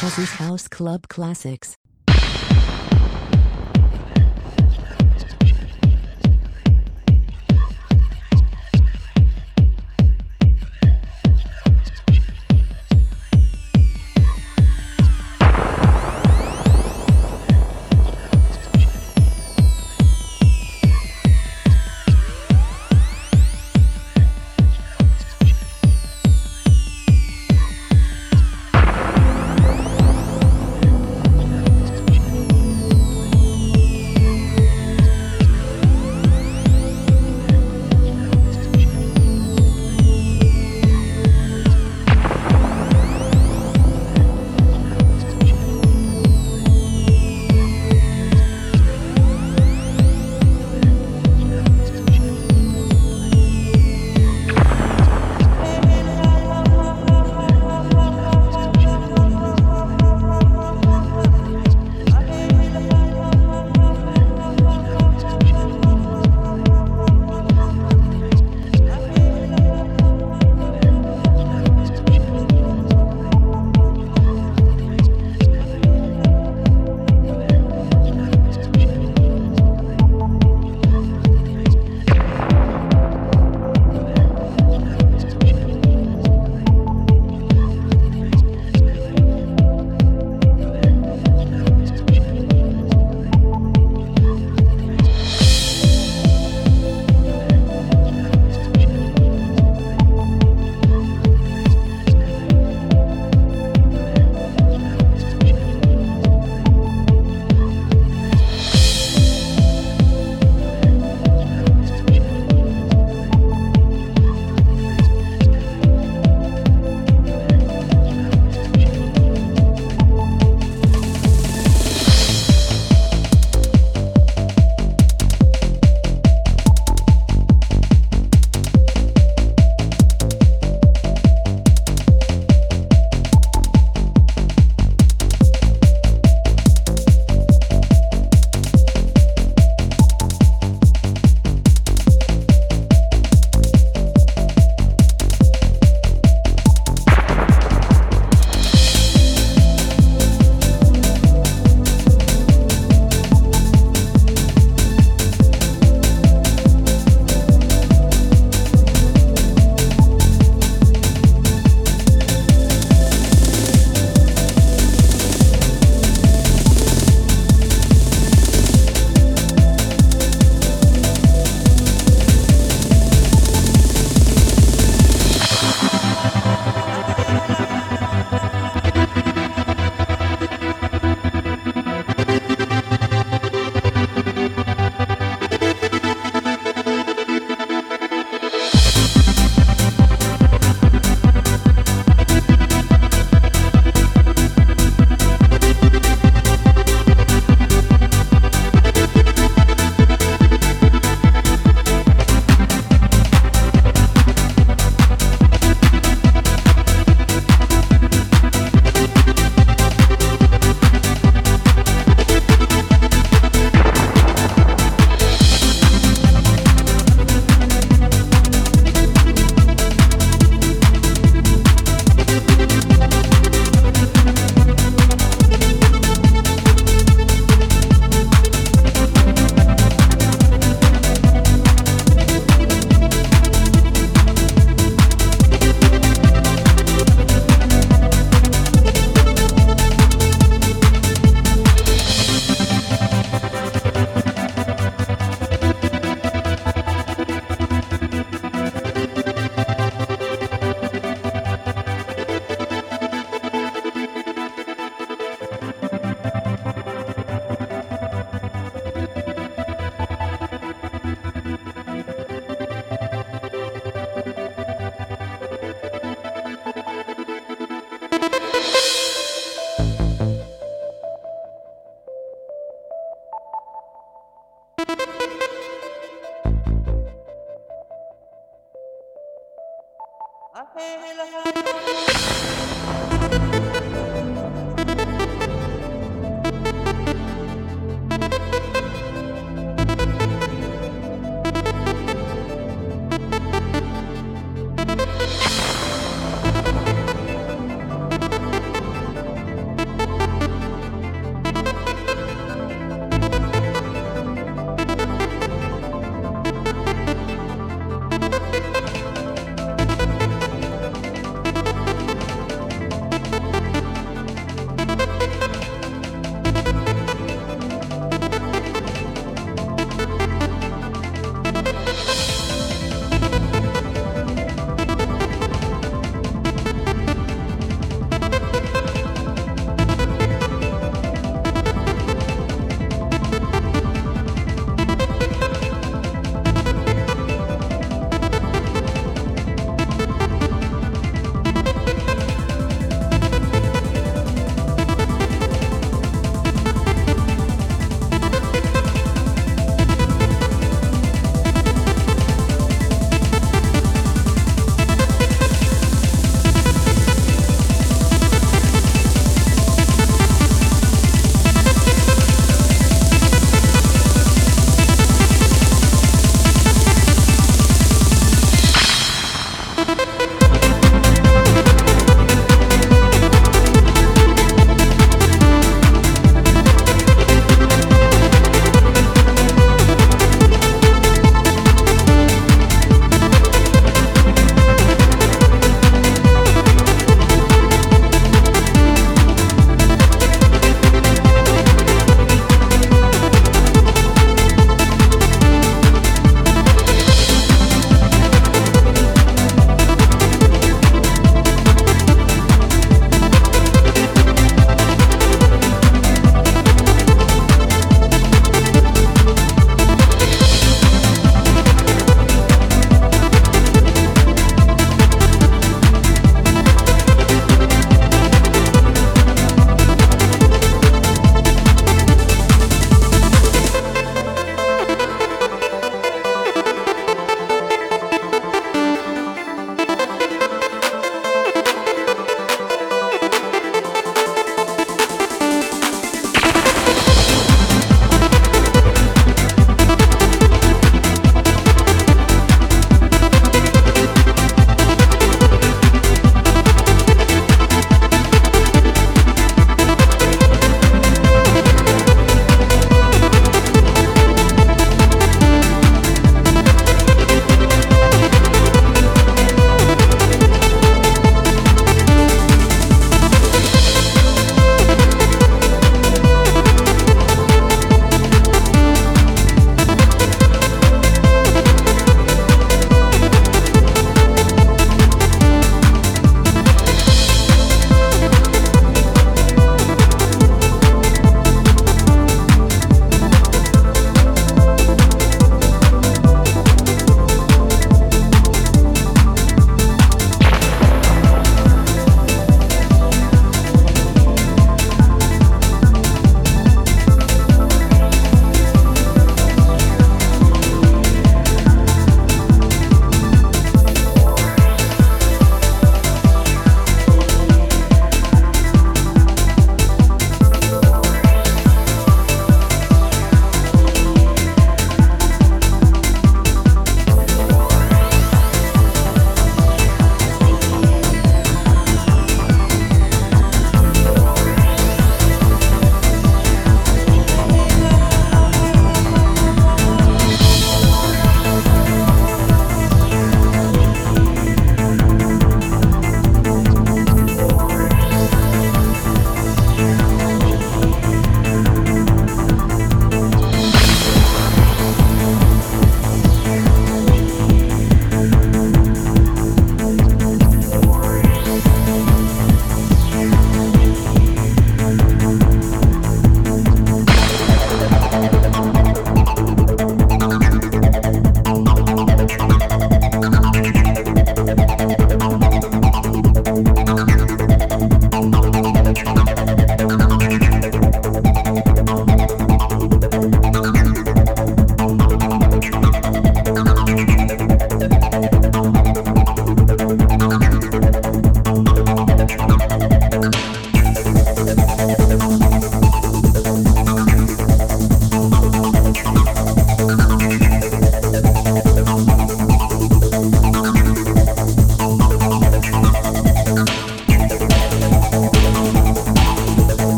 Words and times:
Tussie's 0.00 0.32
House 0.32 0.68
Club 0.68 1.06
Classics. 1.08 1.76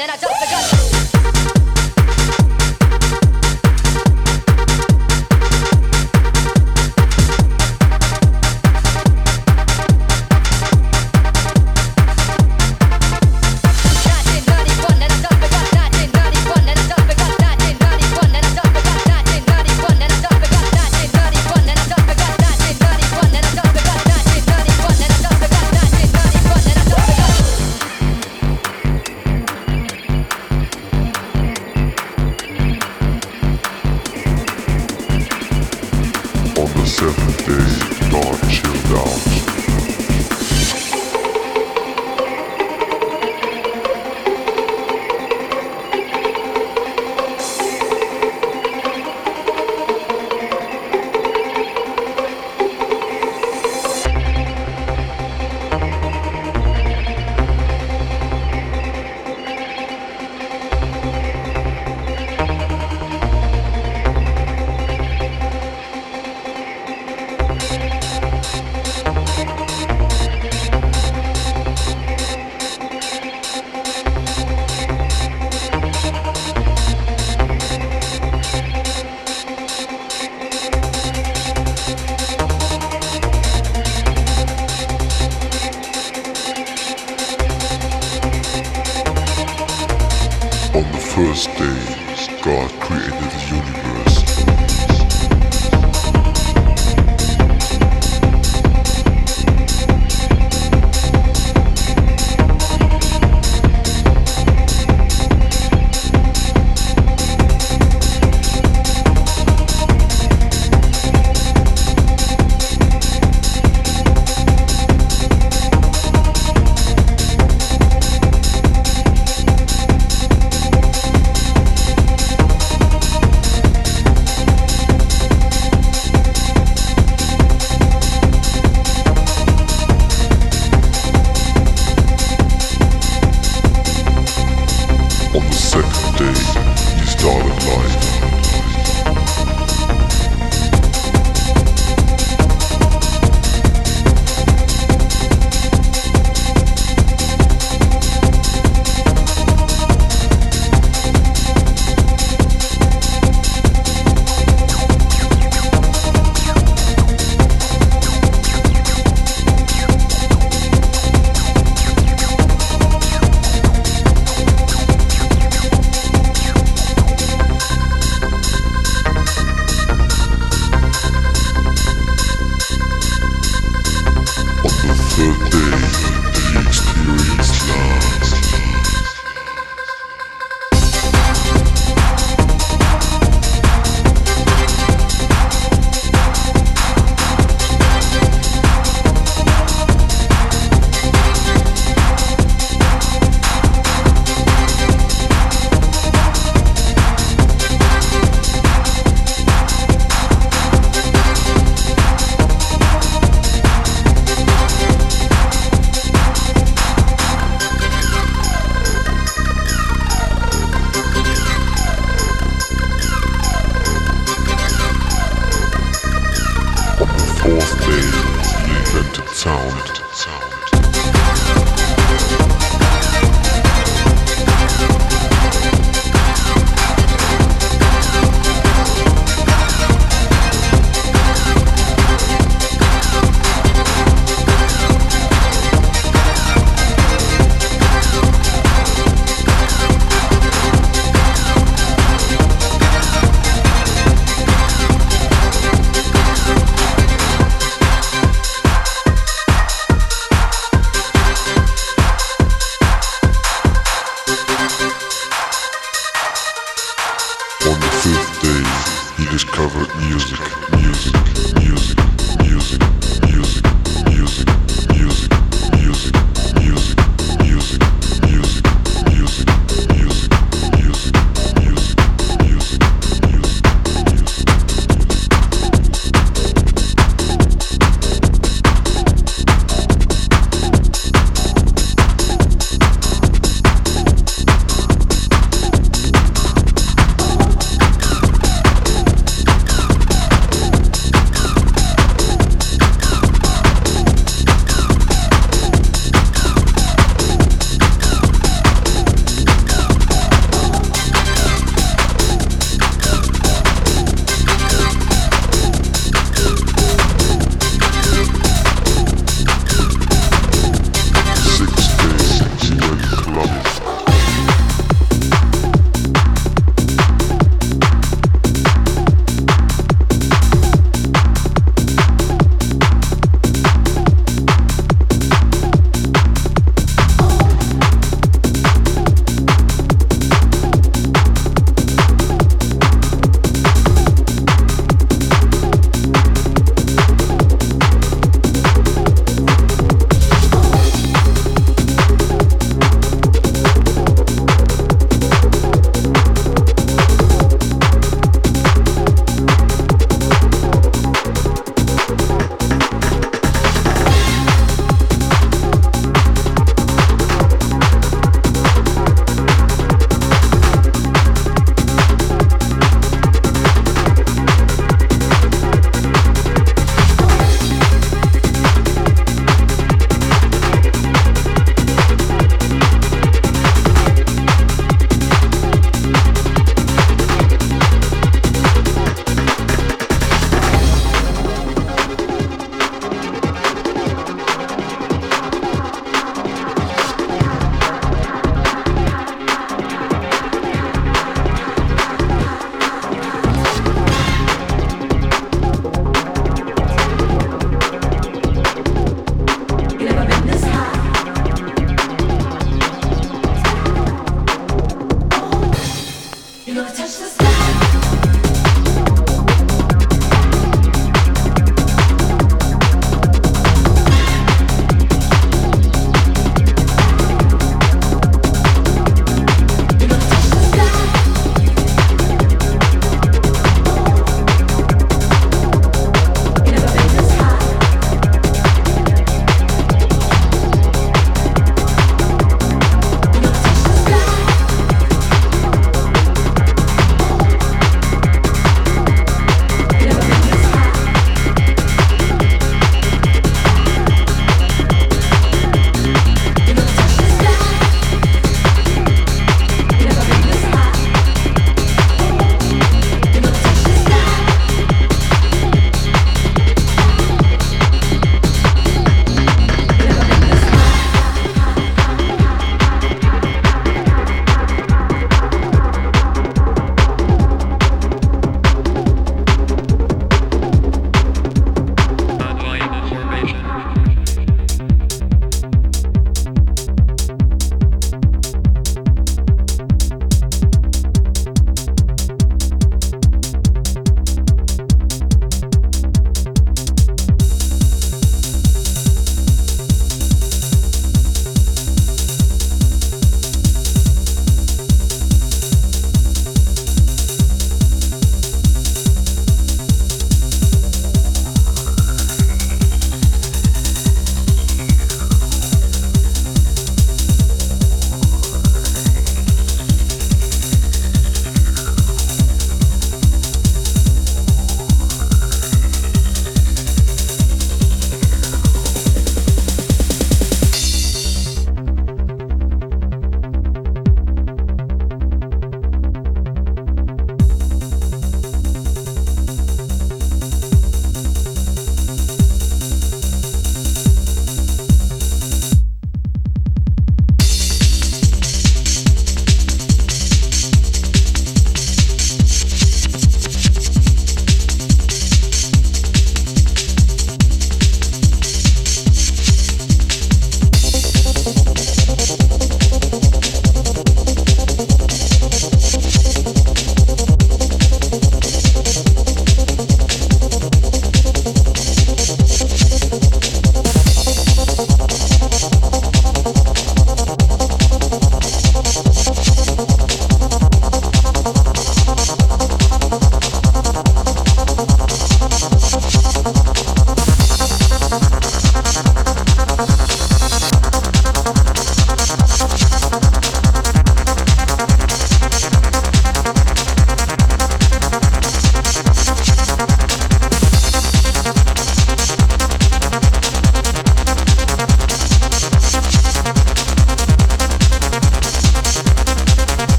and 0.00 0.08
then 0.08 0.10
I 0.10 0.16
just 0.16 0.27